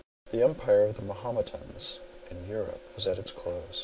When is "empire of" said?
0.43-0.95